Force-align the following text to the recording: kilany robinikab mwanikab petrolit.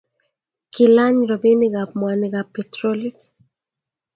kilany 0.73 1.19
robinikab 1.29 1.89
mwanikab 1.99 2.47
petrolit. 2.55 3.17